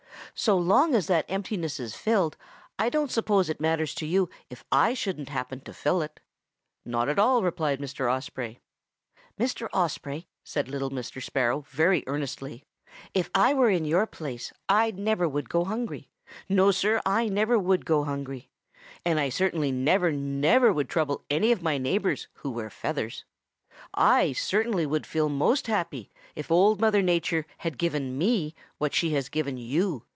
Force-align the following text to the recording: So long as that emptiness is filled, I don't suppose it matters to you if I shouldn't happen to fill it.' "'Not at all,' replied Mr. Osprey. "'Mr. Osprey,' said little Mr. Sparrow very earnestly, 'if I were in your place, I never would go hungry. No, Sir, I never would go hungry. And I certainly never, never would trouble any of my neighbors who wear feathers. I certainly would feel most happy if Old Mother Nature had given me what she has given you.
So 0.33 0.57
long 0.57 0.95
as 0.95 1.07
that 1.07 1.25
emptiness 1.29 1.77
is 1.79 1.93
filled, 1.93 2.35
I 2.79 2.87
don't 2.89 3.11
suppose 3.11 3.49
it 3.49 3.59
matters 3.59 3.93
to 3.95 4.07
you 4.07 4.29
if 4.49 4.63
I 4.71 4.93
shouldn't 4.95 5.27
happen 5.29 5.59
to 5.59 5.73
fill 5.73 6.01
it.' 6.01 6.19
"'Not 6.85 7.09
at 7.09 7.19
all,' 7.19 7.43
replied 7.43 7.79
Mr. 7.79 8.11
Osprey. 8.11 8.59
"'Mr. 9.37 9.67
Osprey,' 9.73 10.27
said 10.43 10.69
little 10.69 10.89
Mr. 10.89 11.21
Sparrow 11.21 11.65
very 11.69 12.03
earnestly, 12.07 12.63
'if 13.13 13.29
I 13.35 13.53
were 13.53 13.69
in 13.69 13.83
your 13.83 14.07
place, 14.07 14.53
I 14.69 14.91
never 14.91 15.27
would 15.27 15.49
go 15.49 15.65
hungry. 15.65 16.09
No, 16.47 16.71
Sir, 16.71 17.01
I 17.05 17.27
never 17.27 17.59
would 17.59 17.85
go 17.85 18.05
hungry. 18.05 18.49
And 19.05 19.19
I 19.19 19.29
certainly 19.29 19.71
never, 19.71 20.11
never 20.13 20.71
would 20.73 20.89
trouble 20.89 21.23
any 21.29 21.51
of 21.51 21.61
my 21.61 21.77
neighbors 21.77 22.29
who 22.35 22.51
wear 22.51 22.69
feathers. 22.71 23.25
I 23.93 24.31
certainly 24.31 24.85
would 24.85 25.05
feel 25.05 25.27
most 25.29 25.67
happy 25.67 26.09
if 26.35 26.49
Old 26.49 26.79
Mother 26.79 27.01
Nature 27.03 27.45
had 27.59 27.77
given 27.77 28.17
me 28.17 28.55
what 28.77 28.93
she 28.93 29.11
has 29.13 29.27
given 29.29 29.57
you. 29.57 30.03